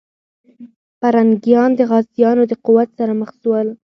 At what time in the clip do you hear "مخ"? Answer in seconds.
3.19-3.29